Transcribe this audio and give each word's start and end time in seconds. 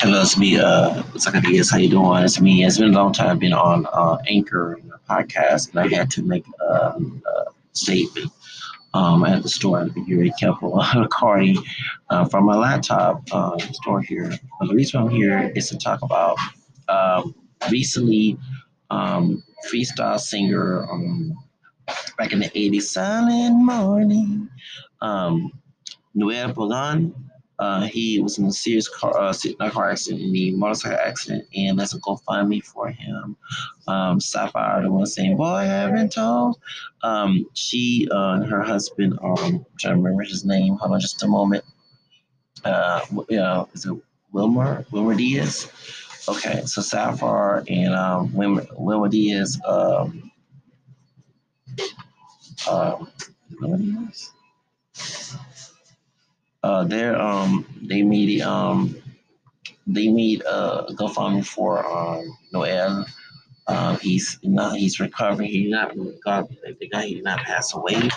Hello, 0.00 0.22
it's 0.22 0.38
me, 0.38 0.56
uh, 0.56 1.02
Zacarias. 1.14 1.72
How 1.72 1.78
you 1.78 1.88
doing? 1.88 2.22
It's 2.22 2.40
me. 2.40 2.64
It's 2.64 2.78
been 2.78 2.94
a 2.94 2.96
long 2.96 3.12
time. 3.12 3.30
I've 3.30 3.40
been 3.40 3.52
on 3.52 3.84
uh, 3.92 4.18
Anchor 4.28 4.78
podcast, 5.10 5.70
and 5.70 5.80
I 5.80 5.88
had 5.88 6.08
to 6.12 6.22
make 6.22 6.44
um, 6.70 7.20
a 7.26 7.46
statement 7.72 8.30
um, 8.94 9.24
at 9.24 9.42
the 9.42 9.48
store. 9.48 9.84
Be 9.86 10.04
very 10.08 10.30
careful 10.38 10.80
recording 10.96 11.56
uh, 12.10 12.26
from 12.26 12.44
my 12.44 12.54
laptop 12.56 13.22
uh, 13.32 13.58
store 13.58 14.00
here. 14.00 14.30
But 14.60 14.68
the 14.68 14.74
reason 14.76 15.00
I'm 15.00 15.08
here 15.10 15.52
is 15.56 15.68
to 15.70 15.76
talk 15.76 16.00
about 16.02 16.36
um, 16.88 17.34
recently 17.68 18.38
um, 18.90 19.42
freestyle 19.68 20.20
singer 20.20 20.86
um, 20.92 21.36
back 22.16 22.32
in 22.32 22.38
the 22.38 22.50
80s, 22.50 22.82
Silent 22.82 23.56
Morning, 23.56 24.48
um, 25.00 25.50
Noel. 26.14 26.54
Uh, 27.58 27.82
he 27.82 28.20
was 28.20 28.38
in 28.38 28.46
a 28.46 28.52
serious 28.52 28.88
car, 28.88 29.18
uh, 29.18 29.34
not 29.58 29.72
car 29.72 29.90
accident, 29.90 30.22
in 30.22 30.32
the 30.32 30.52
motorcycle 30.52 30.98
accident, 30.98 31.44
and 31.56 31.76
let's 31.76 31.92
go 31.94 32.16
for 32.16 32.88
him. 32.88 33.36
Um, 33.88 34.20
Safire, 34.20 34.82
the 34.82 34.90
one 34.90 35.06
saying, 35.06 35.36
"Boy, 35.36 35.44
I 35.44 35.64
haven't 35.64 36.12
told." 36.12 36.60
Um, 37.02 37.46
she 37.54 38.08
uh, 38.12 38.34
and 38.34 38.46
her 38.46 38.62
husband, 38.62 39.18
um, 39.22 39.36
I'm 39.38 39.66
trying 39.78 39.94
to 39.94 39.96
remember 39.96 40.22
his 40.22 40.44
name. 40.44 40.76
Hold 40.76 40.92
on, 40.92 41.00
just 41.00 41.22
a 41.24 41.26
moment. 41.28 41.64
Uh, 42.64 43.04
yeah, 43.28 43.64
is 43.72 43.86
it 43.86 43.96
Wilmer? 44.32 44.84
Wilmer 44.92 45.14
Diaz. 45.14 45.70
Okay, 46.28 46.62
so 46.64 46.80
Safire 46.80 47.64
and 47.68 47.94
um, 47.94 48.32
Wilmer, 48.34 48.66
Wilmer 48.76 49.08
Diaz. 49.08 49.60
Um, 49.66 50.30
um, 52.70 53.08
Wilmer 53.60 53.78
Diaz 53.78 54.32
uh, 56.62 56.84
they're 56.84 57.20
um 57.20 57.66
they 57.82 58.02
made 58.02 58.40
um 58.42 58.96
they 59.86 60.08
made 60.08 60.42
a 60.42 60.86
GoFundMe 60.90 61.44
for 61.46 61.84
um 61.86 62.36
Noel. 62.52 63.06
Uh, 63.66 63.96
he's 63.98 64.38
not 64.42 64.76
he's 64.76 64.98
recovering. 64.98 65.46
He 65.48 65.68
not 65.68 65.94
God 66.24 66.48
the 66.80 66.88
guy 66.88 67.04
he 67.04 67.14
did 67.16 67.24
not 67.24 67.40
pass 67.40 67.74
away. 67.74 68.08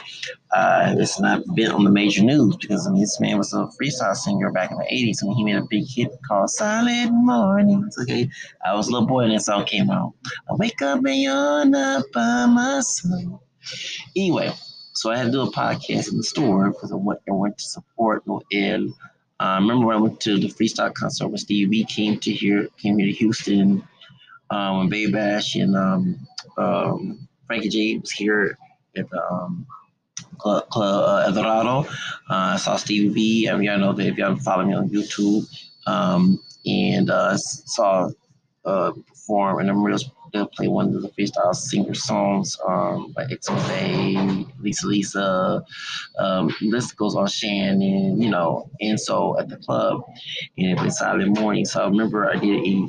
Uh, 0.54 0.96
it's 0.98 1.20
not 1.20 1.44
been 1.56 1.72
on 1.72 1.84
the 1.84 1.90
major 1.90 2.24
news 2.24 2.56
because 2.56 2.88
I 2.88 2.92
mean, 2.92 3.02
this 3.02 3.20
man 3.20 3.38
was 3.38 3.54
a 3.54 3.68
freestyle 3.80 4.16
singer 4.16 4.50
back 4.50 4.72
in 4.72 4.78
the 4.78 4.86
'80s 4.86 5.22
and 5.22 5.34
he 5.36 5.44
made 5.44 5.58
a 5.58 5.66
big 5.70 5.84
hit 5.86 6.10
called 6.26 6.50
"Silent 6.50 7.12
Mornings." 7.14 7.98
Okay, 8.02 8.30
I 8.66 8.74
was 8.74 8.88
a 8.88 8.92
little 8.94 9.08
boy 9.08 9.22
and 9.24 9.34
that 9.34 9.42
song 9.42 9.66
came 9.66 9.90
out. 9.90 10.14
I 10.50 10.54
wake 10.54 10.82
up 10.82 11.04
and 11.04 11.22
you're 11.22 11.66
not 11.66 12.06
by 12.14 12.46
my 12.46 12.80
side. 12.80 13.28
Anyway, 14.16 14.54
so 15.02 15.10
I 15.10 15.18
had 15.18 15.26
to 15.26 15.32
do 15.32 15.42
a 15.42 15.52
podcast 15.52 16.12
in 16.12 16.18
the 16.18 16.24
store 16.24 16.70
because 16.70 16.92
I 16.92 16.96
went, 16.96 17.22
I 17.28 17.32
went 17.32 17.58
to 17.58 17.64
support 17.64 18.22
Noel. 18.28 18.94
Uh, 19.40 19.44
I 19.44 19.56
remember 19.56 19.88
when 19.88 19.98
I 19.98 20.00
went 20.00 20.20
to 20.20 20.38
the 20.38 20.48
freestyle 20.48 20.94
concert 20.94 21.30
with 21.30 21.42
Stevie 21.42 21.86
came 21.86 22.20
to 22.20 22.32
here, 22.32 22.68
came 22.78 23.00
here 23.00 23.08
to 23.08 23.14
Houston, 23.14 23.84
um, 24.52 24.78
when 24.78 24.90
Baby 24.90 25.12
Bash 25.12 25.56
and 25.56 25.76
um, 25.76 26.28
um, 26.56 27.28
Frankie 27.48 27.70
J 27.70 27.98
was 27.98 28.12
here 28.12 28.56
at 28.96 29.10
the 29.10 29.24
um, 29.26 29.66
Club, 30.38 30.70
Club 30.70 31.04
uh, 31.04 31.24
Eldorado. 31.26 31.90
Uh, 32.30 32.54
I 32.54 32.58
saw 32.58 32.76
Stevie 32.76 33.10
B. 33.12 33.50
I 33.50 33.58
mean, 33.58 33.70
I 33.70 33.78
know 33.78 33.94
that 33.94 34.06
if 34.06 34.18
y'all 34.18 34.36
follow 34.36 34.66
me 34.66 34.76
on 34.76 34.88
YouTube, 34.88 35.48
um, 35.88 36.40
and 36.68 37.10
uh, 37.10 37.38
saw 37.38 38.12
uh, 38.66 38.92
perform, 39.08 39.60
and 39.60 39.70
I 39.70 39.74
remember 39.74 39.98
they'll 40.34 40.48
play 40.48 40.68
one 40.68 40.96
of 40.96 41.02
the 41.02 41.10
freestyle 41.10 41.56
singer 41.56 41.94
songs 41.94 42.58
um, 42.68 43.12
by 43.16 43.26
XMA, 43.26 44.48
Lisa 44.62 44.88
Lisa, 44.88 45.66
um, 46.18 46.54
list 46.62 46.96
goes 46.96 47.16
on 47.16 47.28
Shannon, 47.28 48.22
you 48.22 48.30
know. 48.30 48.70
And 48.80 49.00
so 49.00 49.38
at 49.40 49.50
the 49.50 49.58
club, 49.58 50.04
and 50.58 50.78
it 50.78 50.82
was 50.82 51.00
Silent 51.00 51.40
Morning. 51.40 51.66
So 51.66 51.82
I 51.82 51.86
remember 51.88 52.30
I 52.30 52.38
did 52.38 52.66
a 52.66 52.88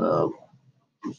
uh, 0.00 0.28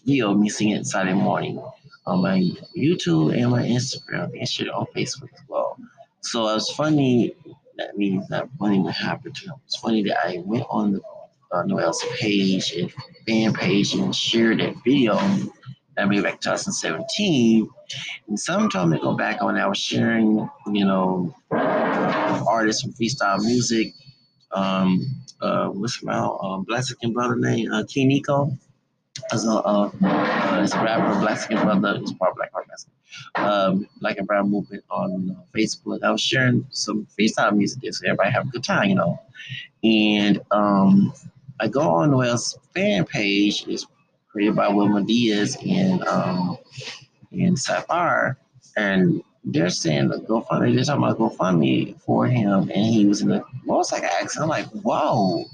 video 0.05 0.33
me 0.33 0.49
singing 0.49 0.83
Silent 0.83 1.17
Morning 1.17 1.63
on 2.05 2.21
my 2.21 2.39
YouTube 2.77 3.35
and 3.35 3.51
my 3.51 3.63
Instagram 3.63 4.31
and 4.37 4.47
shit 4.47 4.69
on 4.69 4.85
Facebook 4.95 5.33
as 5.33 5.41
well. 5.47 5.77
So 6.21 6.47
it 6.49 6.53
was 6.53 6.69
funny. 6.71 7.35
That 7.77 7.97
means 7.97 8.27
that 8.29 8.47
funny 8.57 8.79
what 8.79 8.95
happened 8.95 9.35
to 9.35 9.45
him. 9.47 9.55
It's 9.65 9.77
funny 9.77 10.03
that 10.03 10.25
I 10.25 10.41
went 10.45 10.65
on 10.69 10.93
the 10.93 11.01
uh, 11.55 11.63
Noel's 11.63 12.03
page 12.19 12.73
and 12.73 12.91
fan 13.27 13.53
page 13.53 13.93
and 13.93 14.13
shared 14.15 14.59
that 14.59 14.75
video 14.83 15.17
that 15.95 16.09
made 16.09 16.23
back 16.23 16.41
2017. 16.41 17.69
And 18.27 18.39
sometime 18.39 18.91
to 18.91 18.99
go 18.99 19.15
back 19.15 19.41
on, 19.41 19.57
I 19.57 19.67
was 19.67 19.77
sharing, 19.77 20.49
you 20.71 20.85
know, 20.85 21.33
uh, 21.51 22.43
artists 22.47 22.81
from 22.81 22.93
freestyle 22.93 23.39
music. 23.39 23.93
Um, 24.51 25.23
uh, 25.41 25.67
what's 25.67 26.03
my 26.03 26.17
um, 26.17 26.63
Black 26.63 26.83
Second 26.83 27.13
brother 27.13 27.35
name? 27.35 27.71
Uh, 27.71 27.83
King 27.87 28.09
Nico. 28.09 28.51
As 29.31 29.45
a, 29.45 29.51
uh, 29.51 29.89
uh, 30.03 30.59
as 30.61 30.73
a 30.73 30.83
rapper, 30.83 31.19
Black 31.21 31.39
Second 31.39 31.63
brother 31.63 32.01
is 32.03 32.11
part 32.13 32.31
of 32.31 32.37
Black 32.37 32.51
Heart 32.51 32.65
um, 33.35 33.87
Black 34.01 34.17
and 34.17 34.27
Brown 34.27 34.49
movement 34.49 34.83
on 34.89 35.37
uh, 35.37 35.57
Facebook. 35.57 36.03
I 36.03 36.11
was 36.11 36.21
sharing 36.21 36.65
some 36.71 37.07
freestyle 37.17 37.55
music 37.55 37.81
there 37.81 37.91
so 37.91 38.05
everybody 38.05 38.31
have 38.31 38.47
a 38.47 38.49
good 38.49 38.63
time, 38.63 38.89
you 38.89 38.95
know. 38.95 39.19
And 39.83 40.41
um, 40.51 41.13
I 41.59 41.67
go 41.67 41.81
on 41.81 42.11
Noel's 42.11 42.57
fan 42.73 43.05
page. 43.05 43.65
It's 43.67 43.87
created 44.27 44.55
by 44.55 44.67
Wilmer 44.67 45.01
Diaz 45.01 45.57
and 45.65 46.03
um, 46.07 46.57
and 47.31 47.57
Safire, 47.57 48.35
and 48.75 49.23
they're 49.45 49.69
saying 49.69 50.09
the 50.09 50.17
GoFundMe. 50.17 50.75
They're 50.75 50.83
talking 50.83 51.03
about 51.03 51.17
GoFundMe 51.17 51.99
for 52.01 52.25
him, 52.27 52.69
and 52.73 52.85
he 52.85 53.05
was 53.05 53.21
in 53.21 53.31
a 53.31 53.43
motorcycle 53.63 54.09
accident. 54.09 54.43
I'm 54.43 54.49
like, 54.49 54.67
whoa. 54.83 55.45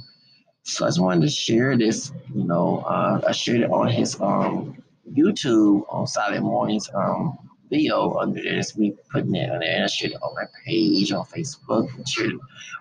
So 0.64 0.86
I 0.86 0.90
just 0.90 1.02
wanted 1.02 1.22
to 1.22 1.30
share 1.30 1.78
this. 1.78 2.12
You 2.34 2.46
know, 2.46 2.80
uh, 2.88 3.22
I 3.28 3.32
shared 3.32 3.62
it 3.62 3.72
on 3.72 3.88
his 3.88 4.20
um, 4.22 4.82
YouTube 5.12 5.86
on 5.90 6.08
Silent 6.08 6.44
Mornings 6.44 6.90
um, 6.94 7.38
video 7.70 8.16
under 8.16 8.42
there. 8.42 8.60
It's 8.60 8.78
me 8.78 8.96
putting 9.12 9.36
it 9.36 9.52
on 9.52 9.60
there, 9.60 9.76
and 9.76 9.84
I 9.84 9.88
shared 9.88 10.14
it 10.14 10.22
on 10.22 10.34
my 10.36 10.46
page 10.66 11.12
on 11.12 11.26
Facebook, 11.26 11.94
and 11.96 12.08
shared 12.08 12.32
it 12.32 12.40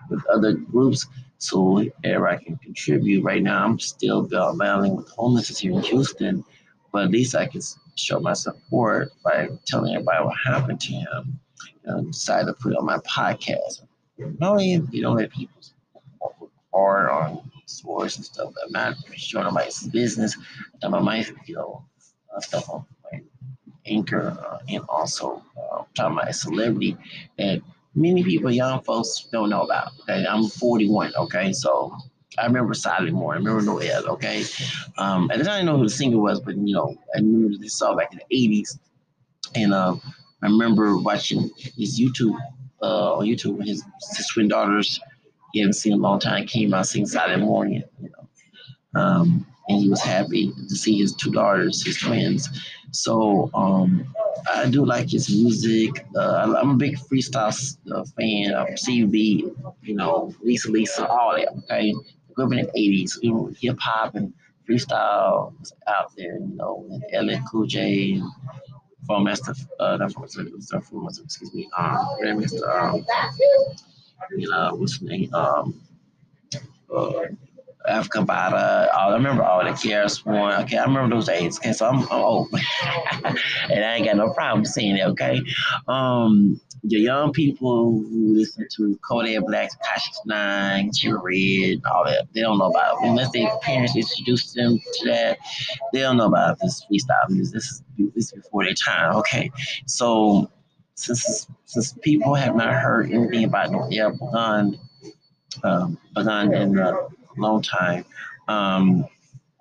with 0.09 0.25
other 0.27 0.53
groups 0.53 1.07
so 1.41 1.83
everybody 2.03 2.45
can 2.45 2.57
contribute. 2.57 3.23
Right 3.23 3.41
now, 3.41 3.65
I'm 3.65 3.79
still 3.79 4.21
battling 4.21 4.95
with 4.95 5.09
homelessness 5.09 5.57
here 5.59 5.71
in 5.71 5.81
Houston, 5.81 6.45
but 6.91 7.05
at 7.05 7.11
least 7.11 7.33
I 7.35 7.47
can 7.47 7.61
show 7.95 8.19
my 8.19 8.33
support 8.33 9.11
by 9.23 9.49
telling 9.65 9.95
everybody 9.95 10.23
what 10.23 10.37
happened 10.45 10.79
to 10.81 10.93
him. 10.93 11.39
And 11.83 12.11
decided 12.11 12.45
to 12.45 12.53
put 12.53 12.73
it 12.73 12.77
on 12.77 12.85
my 12.85 12.99
podcast. 12.99 13.81
Not 14.17 14.51
only 14.51 14.83
you 14.91 15.01
don't 15.01 15.17
let 15.17 15.31
people 15.31 15.59
record 16.39 17.09
on 17.09 17.51
source 17.65 18.17
and 18.17 18.25
stuff, 18.25 18.53
I'm 18.63 18.71
not 18.71 18.95
showing 19.15 19.45
nobody's 19.45 19.81
business. 19.87 20.37
And 20.83 20.91
my 20.91 20.99
mind, 20.99 21.33
you 21.47 21.55
know, 21.55 21.83
uh, 22.35 22.39
stuff 22.39 22.69
on 22.69 22.85
my 23.11 23.21
anchor 23.87 24.37
uh, 24.47 24.59
and 24.69 24.83
also 24.87 25.41
uh, 25.57 25.83
talking 25.95 26.17
about 26.17 26.29
a 26.29 26.33
celebrity 26.33 26.97
that 27.39 27.63
many 27.95 28.23
people, 28.23 28.51
young 28.51 28.81
folks, 28.83 29.27
don't 29.31 29.49
know 29.49 29.61
about. 29.63 29.91
Okay, 30.01 30.25
I'm 30.25 30.45
41. 30.45 31.13
Okay, 31.15 31.53
so 31.53 31.95
I 32.37 32.45
remember 32.45 32.73
Silent 32.73 33.13
Morning. 33.13 33.45
I 33.45 33.51
remember 33.51 33.71
Noel. 33.71 34.09
Okay, 34.11 34.43
um, 34.97 35.29
at 35.31 35.37
the 35.37 35.43
time 35.43 35.53
I 35.53 35.57
didn't 35.57 35.67
know 35.67 35.77
who 35.77 35.83
the 35.83 35.89
singer 35.89 36.17
was, 36.17 36.39
but 36.39 36.55
you 36.55 36.73
know, 36.73 36.95
I 37.15 37.19
remember 37.19 37.57
this 37.57 37.77
song 37.77 37.97
back 37.97 38.13
in 38.13 38.19
the 38.29 38.35
80s, 38.35 38.79
and 39.55 39.73
uh, 39.73 39.95
I 40.41 40.45
remember 40.47 40.97
watching 40.97 41.49
his 41.57 41.99
YouTube 41.99 42.37
uh, 42.81 43.15
on 43.15 43.25
YouTube 43.25 43.57
when 43.57 43.67
his, 43.67 43.83
his 44.15 44.27
twin 44.27 44.47
daughters 44.47 44.99
he 45.53 45.59
hadn't 45.59 45.73
seen 45.73 45.93
in 45.93 45.99
a 45.99 46.01
long 46.01 46.19
time 46.19 46.45
came 46.47 46.73
out 46.73 46.87
singing 46.87 47.07
Silent 47.07 47.43
Morning. 47.43 47.83
You 48.01 48.09
know, 48.09 49.01
um, 49.01 49.45
and 49.71 49.81
he 49.81 49.89
was 49.89 50.01
happy 50.01 50.51
to 50.69 50.75
see 50.75 50.97
his 50.99 51.13
two 51.15 51.31
daughters, 51.31 51.85
his 51.85 51.97
twins. 51.97 52.49
So 52.91 53.49
um, 53.53 54.13
I 54.53 54.69
do 54.69 54.85
like 54.85 55.09
his 55.09 55.29
music. 55.29 56.05
Uh, 56.15 56.55
I'm 56.61 56.71
a 56.71 56.75
big 56.75 56.97
freestyle 56.97 57.77
uh, 57.93 58.03
fan 58.17 58.53
of 58.53 58.67
CB, 58.69 59.55
you 59.81 59.95
know, 59.95 60.33
Lisa 60.41 60.69
Lisa, 60.71 61.07
all 61.07 61.35
that. 61.35 61.49
Okay, 61.63 61.93
up 62.37 62.51
in 62.51 62.57
the 62.59 62.71
'80s, 62.77 63.17
you 63.21 63.33
know, 63.33 63.51
hip 63.59 63.77
hop 63.79 64.15
and 64.15 64.33
freestyle 64.67 65.57
was 65.59 65.73
out 65.87 66.11
there, 66.17 66.35
you 66.35 66.55
know, 66.55 66.85
and 66.89 67.27
LL 67.27 67.39
Cool 67.49 67.65
J, 67.65 68.13
and 68.13 68.23
from 69.05 69.23
Master, 69.23 69.53
uh, 69.79 69.97
from 70.09 70.27
from 70.81 71.07
excuse 71.07 71.53
me, 71.53 71.69
um. 71.77 71.97
Um, 72.67 73.05
you 74.37 74.49
know, 74.49 74.75
what's 74.75 74.93
his 74.99 75.01
name, 75.01 75.33
um, 75.33 75.81
uh, 76.95 77.11
Afrika 77.89 78.25
Bambaataa. 78.25 78.93
I 78.93 79.13
remember 79.13 79.43
all 79.43 79.63
the 79.63 79.71
KRS 79.71 80.25
One. 80.25 80.61
Okay, 80.63 80.77
I 80.77 80.83
remember 80.83 81.15
those 81.15 81.27
days. 81.27 81.57
Okay, 81.57 81.73
so 81.73 81.87
I'm, 81.87 81.99
I'm 82.03 82.21
old, 82.21 82.49
and 83.69 83.83
I 83.83 83.95
ain't 83.95 84.05
got 84.05 84.17
no 84.17 84.33
problem 84.33 84.65
seeing 84.65 84.97
it. 84.97 85.07
Okay, 85.07 85.41
um, 85.87 86.59
the 86.83 86.99
young 86.99 87.31
people 87.31 87.91
who 87.91 88.35
listen 88.35 88.67
to 88.77 88.99
Kodak 89.07 89.45
Black, 89.45 89.69
Tekashi 89.71 90.25
Nine, 90.25 90.91
Red, 91.05 91.81
all 91.91 92.05
that, 92.05 92.27
they 92.33 92.41
don't 92.41 92.57
know 92.57 92.69
about 92.69 92.97
it. 93.03 93.09
Unless 93.09 93.31
their 93.31 93.49
parents 93.61 93.95
introduced 93.95 94.55
them 94.55 94.79
to 94.79 95.05
that, 95.05 95.37
they 95.93 95.99
don't 95.99 96.17
know 96.17 96.27
about 96.27 96.59
this 96.59 96.85
freestyle 96.85 97.29
music. 97.29 97.53
This 97.53 97.65
is 97.65 97.83
this 97.97 98.25
is 98.25 98.31
before 98.31 98.63
their 98.63 98.73
time. 98.73 99.15
Okay, 99.17 99.51
so 99.87 100.49
since 100.95 101.47
since 101.65 101.93
people 102.01 102.35
have 102.35 102.55
not 102.55 102.73
heard 102.73 103.11
anything 103.11 103.45
about 103.45 103.71
Noel 103.71 104.11
Pagan, 104.11 104.79
um, 105.63 105.97
Pagan 106.15 106.53
and 106.53 106.79
uh, 106.79 106.93
long 107.37 107.61
time. 107.61 108.05
Um, 108.47 109.05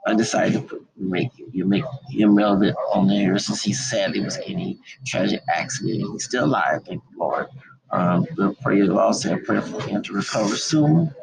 I 0.07 0.15
decided 0.15 0.69
to 0.71 0.87
make 0.97 1.31
you 1.53 1.65
make 1.67 1.85
him 2.11 2.35
relevant 2.35 2.77
on 2.93 3.07
there 3.07 3.39
since 3.39 3.63
he 3.63 3.73
sadly 3.73 4.21
was 4.21 4.39
in 4.39 4.59
a 4.59 4.79
tragic 5.07 5.43
accident. 5.53 6.11
He's 6.13 6.25
still 6.25 6.47
alive, 6.47 6.83
thank 6.87 7.03
the 7.13 7.19
Lord. 7.19 7.47
Um, 7.91 8.27
we'll 8.37 8.55
pray 8.55 8.87
also 8.89 9.37
pray 9.39 9.61
for 9.61 9.83
him 9.83 10.03
to 10.03 10.13
recover 10.13 10.57
soon. 10.57 11.15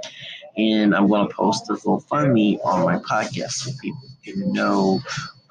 And 0.57 0.95
I'm 0.95 1.07
going 1.07 1.27
to 1.27 1.33
post 1.33 1.67
the 1.67 1.75
GoFundMe 1.75 2.59
on 2.63 2.83
my 2.83 2.97
podcast 2.97 3.51
so 3.51 3.71
people 3.81 4.01
can 4.23 4.51
know 4.51 4.99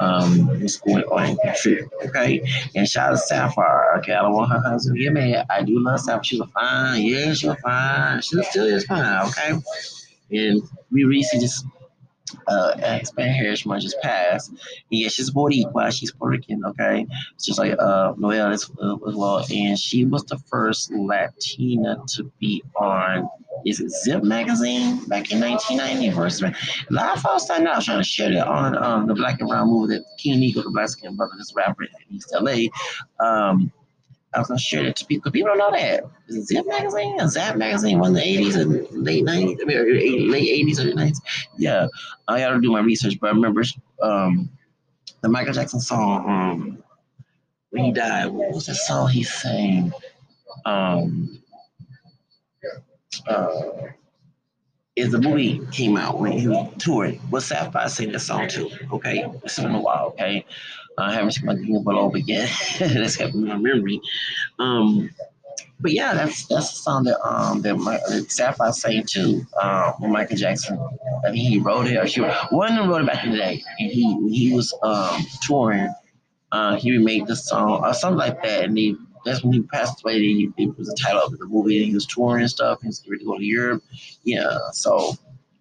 um, 0.00 0.46
what's 0.60 0.78
going 0.78 1.04
on 1.04 1.36
contribute. 1.36 1.88
Okay. 2.06 2.42
And 2.74 2.88
shout 2.88 3.12
out 3.12 3.18
to 3.18 3.34
Safire. 3.34 3.98
Okay. 3.98 4.12
I 4.12 4.22
don't 4.22 4.32
want 4.32 4.52
her 4.52 4.60
husband 4.60 4.96
to 4.98 5.02
get 5.02 5.12
mad. 5.12 5.46
I 5.48 5.62
do 5.62 5.78
love 5.78 6.00
Safire. 6.00 6.24
She's 6.24 6.40
a 6.40 6.46
fine. 6.46 7.02
Yeah, 7.02 7.32
she's 7.34 7.54
fine. 7.62 8.20
She 8.20 8.42
still 8.42 8.66
is 8.66 8.84
fine. 8.84 9.28
Okay. 9.28 9.60
And 10.30 10.62
we 10.90 11.04
recently 11.04 11.46
just 11.46 11.64
uh, 12.48 12.74
expand 12.82 13.34
Harris 13.34 13.64
Munch 13.66 13.82
just 13.82 14.00
passed. 14.02 14.52
Yeah, 14.90 15.08
she's 15.08 15.30
Boricua. 15.30 15.92
She's 15.92 16.12
Puerto 16.12 16.32
Rican, 16.32 16.64
okay? 16.64 17.06
Just 17.40 17.58
like 17.58 17.76
uh, 17.78 18.14
Noel 18.16 18.52
as, 18.52 18.70
uh, 18.80 18.96
as 19.08 19.14
well. 19.14 19.44
And 19.52 19.78
she 19.78 20.04
was 20.04 20.24
the 20.24 20.38
first 20.38 20.92
Latina 20.92 21.98
to 22.14 22.30
be 22.40 22.62
on, 22.76 23.28
is 23.64 23.80
it 23.80 23.90
Zip 23.90 24.22
magazine 24.22 25.04
back 25.06 25.30
in 25.30 25.40
1990? 25.40 26.10
First, 26.10 26.42
a 26.42 26.54
lot 26.90 27.16
of 27.16 27.22
folks 27.22 27.48
I 27.50 27.58
trying 27.58 27.98
to 27.98 28.04
share 28.04 28.32
it 28.32 28.38
on 28.38 28.76
um, 28.82 29.06
the 29.06 29.14
Black 29.14 29.40
and 29.40 29.48
Brown 29.48 29.68
movie 29.68 29.94
that 29.94 30.04
King 30.18 30.40
Nico, 30.40 30.62
the 30.62 30.70
black 30.70 30.88
skin 30.88 31.16
brother, 31.16 31.32
this 31.38 31.54
rapper 31.54 31.84
in 31.84 31.88
East 32.10 32.34
LA. 32.38 32.66
Um, 33.24 33.72
I 34.36 34.40
was 34.40 34.48
gonna 34.48 34.60
share 34.60 34.84
that 34.84 34.96
to 34.96 35.06
people. 35.06 35.32
People 35.32 35.48
don't 35.48 35.58
know 35.58 35.70
that. 35.70 36.04
Zip 36.30 36.66
magazine, 36.68 37.18
Zap 37.26 37.56
magazine, 37.56 37.98
one 37.98 38.10
of 38.10 38.16
the 38.16 38.22
eighties 38.22 38.56
and 38.56 38.86
late 38.90 39.24
nineties, 39.24 39.58
I 39.62 39.64
mean, 39.64 40.30
late 40.30 40.48
eighties, 40.48 40.78
early 40.78 40.92
nineties. 40.92 41.22
Yeah, 41.56 41.86
I 42.28 42.40
got 42.40 42.50
to 42.50 42.60
do 42.60 42.70
my 42.70 42.80
research, 42.80 43.18
but 43.18 43.28
I 43.28 43.30
remember 43.30 43.62
um, 44.02 44.50
the 45.22 45.30
Michael 45.30 45.54
Jackson 45.54 45.80
song. 45.80 46.28
Um, 46.28 46.82
when 47.70 47.84
he 47.84 47.92
died, 47.92 48.26
what 48.26 48.52
was 48.52 48.66
the 48.66 48.74
song 48.74 49.08
he 49.08 49.22
sang? 49.22 49.90
Um, 50.66 51.40
uh, 53.26 53.62
is 54.96 55.12
the 55.12 55.20
movie 55.20 55.60
came 55.72 55.96
out 55.96 56.20
when 56.20 56.32
he 56.32 56.46
touring. 56.78 57.20
Was 57.30 57.48
Safire 57.48 57.88
sing 57.88 58.12
that 58.12 58.20
song 58.20 58.48
too? 58.48 58.70
Okay, 58.92 59.24
it's 59.44 59.58
been 59.58 59.74
a 59.74 59.80
while. 59.80 60.08
Okay, 60.08 60.44
I 60.98 61.12
haven't 61.12 61.32
seen 61.32 61.46
my 61.46 61.54
game 61.54 61.82
below 61.84 62.10
again. 62.12 62.48
That's 62.78 63.20
in 63.20 63.46
my 63.46 63.56
memory. 63.56 64.00
Um, 64.58 65.10
but 65.80 65.92
yeah, 65.92 66.14
that's 66.14 66.46
that's 66.46 66.70
the 66.70 66.76
song 66.76 67.04
that 67.04 67.20
um 67.26 67.62
that, 67.62 67.76
my, 67.76 67.98
Safire 68.28 68.72
sang 68.72 69.04
too. 69.04 69.46
Um, 69.60 69.94
Michael 70.00 70.36
Jackson, 70.36 70.78
I 71.24 71.30
think 71.30 71.38
he 71.38 71.58
wrote 71.58 71.86
it 71.86 71.96
or 71.96 72.06
she 72.06 72.22
one 72.22 72.72
of 72.72 72.76
them 72.78 72.88
wrote 72.88 73.02
it 73.02 73.06
back 73.06 73.24
in 73.24 73.32
the 73.32 73.36
day, 73.36 73.62
and 73.78 73.90
he 73.90 74.28
he 74.30 74.54
was 74.54 74.72
um 74.82 75.22
touring. 75.42 75.92
Uh, 76.52 76.76
he 76.76 76.92
remade 76.92 77.26
the 77.26 77.36
song 77.36 77.84
or 77.84 77.92
something 77.92 78.18
like 78.18 78.42
that, 78.42 78.64
and 78.64 78.78
he 78.78 78.96
that's 79.24 79.42
when 79.42 79.52
he 79.52 79.62
passed 79.62 80.02
away. 80.02 80.20
He, 80.20 80.50
it 80.56 80.78
was 80.78 80.88
the 80.88 80.96
title 80.96 81.22
of 81.22 81.36
the 81.36 81.44
movie, 81.46 81.76
and 81.78 81.86
he 81.86 81.94
was 81.94 82.06
touring 82.06 82.42
and 82.42 82.50
stuff. 82.50 82.80
He 82.80 82.86
was 82.86 83.04
ready 83.06 83.24
to 83.24 83.26
go 83.26 83.36
to 83.36 83.44
Europe. 83.44 83.82
Yeah, 84.24 84.56
so 84.72 85.14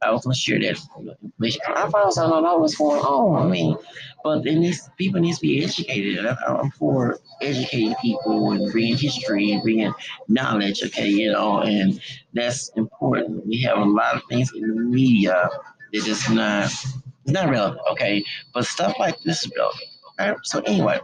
I 0.05 0.11
was 0.11 0.23
gonna 0.23 0.35
share 0.35 0.59
that 0.59 0.77
information. 1.23 1.61
I 1.67 1.89
found 1.89 2.13
I 2.17 2.29
don't 2.29 2.43
know 2.43 2.57
what's 2.57 2.75
going 2.75 3.01
on. 3.01 3.45
I 3.45 3.49
mean, 3.49 3.77
but 4.23 4.45
it 4.45 4.55
needs 4.55 4.89
people 4.97 5.19
need 5.19 5.35
to 5.35 5.41
be 5.41 5.63
educated. 5.63 6.25
I'm 6.25 6.71
for 6.71 7.19
educating 7.41 7.95
people 8.01 8.51
and 8.51 8.71
bringing 8.71 8.97
history 8.97 9.51
and 9.51 9.63
bringing 9.63 9.93
knowledge. 10.27 10.83
Okay, 10.83 11.09
you 11.09 11.31
know, 11.31 11.61
and 11.61 11.99
that's 12.33 12.69
important. 12.75 13.45
We 13.45 13.61
have 13.61 13.77
a 13.77 13.85
lot 13.85 14.15
of 14.15 14.23
things 14.29 14.51
in 14.55 14.61
the 14.61 14.81
media 14.81 15.49
that 15.93 16.07
is 16.07 16.29
not 16.29 16.65
it's 16.65 17.33
not 17.33 17.49
relevant. 17.49 17.81
Okay, 17.91 18.23
but 18.53 18.65
stuff 18.65 18.95
like 18.99 19.19
this 19.21 19.45
is 19.45 19.51
relevant. 19.57 19.89
Okay, 20.19 20.33
so 20.43 20.61
anyway, 20.61 20.99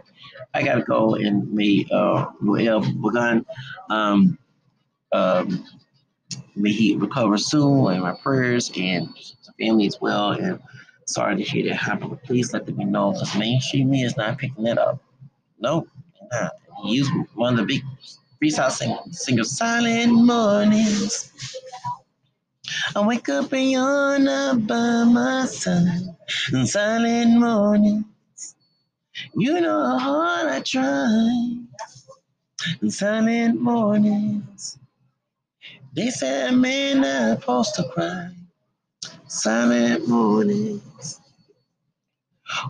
I 0.54 0.62
gotta 0.62 0.82
go 0.82 1.14
and 1.16 1.52
meet 1.52 1.90
uh, 1.90 2.30
Noel 2.40 2.82
Pagan. 2.82 3.44
Um, 3.90 4.38
um, 5.12 5.64
may 6.56 6.72
he 6.72 6.96
recover 6.96 7.38
soon 7.38 7.92
and 7.92 8.02
my 8.02 8.14
prayers 8.22 8.70
and 8.76 9.08
family 9.58 9.86
as 9.86 10.00
well. 10.00 10.32
And 10.32 10.60
sorry 11.06 11.36
to 11.36 11.42
hear 11.42 11.68
that 11.68 11.76
happen, 11.76 12.08
but 12.08 12.22
please 12.24 12.52
let 12.52 12.68
me 12.68 12.84
know 12.84 13.12
because 13.12 13.36
mainstream 13.36 13.90
media 13.90 14.06
is 14.06 14.16
not 14.16 14.38
picking 14.38 14.66
it 14.66 14.78
up. 14.78 15.02
Nope, 15.58 15.88
not. 16.30 16.52
He's 16.84 17.08
one 17.34 17.58
of 17.58 17.60
the 17.60 17.64
big 17.66 17.82
freestyle 18.42 18.70
singers, 18.70 19.24
singers 19.24 19.56
Silent 19.56 20.12
Mornings. 20.12 21.32
I 22.94 23.06
wake 23.06 23.28
up 23.28 23.52
and 23.52 23.70
yawn 23.70 24.28
up 24.28 24.66
by 24.66 25.04
my 25.04 25.46
side. 25.46 26.16
Silent 26.64 27.38
mornings. 27.38 28.04
You 29.34 29.60
know 29.60 29.84
how 29.84 29.98
hard 29.98 30.48
I 30.48 30.60
try. 30.60 31.56
Silent 32.88 33.60
mornings. 33.60 34.78
They 35.94 36.10
said 36.10 36.54
men 36.54 37.04
are 37.04 37.36
supposed 37.40 37.74
to 37.76 37.84
cry. 37.84 38.30
Silent 39.26 40.08
mornings. 40.08 41.20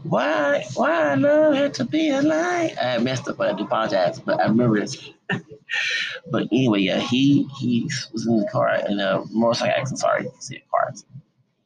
Why, 0.05 0.65
why 0.75 1.13
I 1.13 1.15
love 1.15 1.55
had 1.55 1.75
to 1.75 1.85
be 1.85 2.11
a 2.11 2.23
lie? 2.23 2.75
I 2.81 2.99
messed 2.99 3.29
up, 3.29 3.41
I 3.41 3.53
do 3.53 3.65
apologize, 3.65 4.21
but 4.21 4.41
I 4.41 4.45
remember 4.47 4.81
this. 4.81 5.11
but 6.31 6.45
anyway, 6.53 6.81
yeah, 6.81 6.99
he 7.01 7.45
he 7.59 7.91
was 8.13 8.27
in 8.27 8.39
the 8.39 8.49
car 8.49 8.81
in 8.89 9.01
a 9.01 9.23
motorcycle 9.31 9.75
accident. 9.81 10.01
Sorry, 10.01 10.27
he 10.51 10.63
car. 10.71 10.93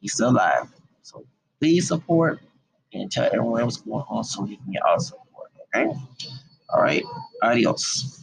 He's 0.00 0.14
still 0.14 0.31
alive. 0.31 0.69
So 1.02 1.25
please 1.61 1.88
support 1.88 2.41
and 2.93 3.11
tell 3.11 3.26
everyone 3.26 3.64
what's 3.64 3.79
going 3.79 4.05
on 4.09 4.25
so 4.25 4.44
he 4.44 4.56
can 4.56 4.73
get 4.73 4.82
all 4.82 5.00
support. 5.00 5.50
Okay. 5.75 5.93
All 6.70 6.82
right. 6.82 7.02
Adios. 7.43 8.15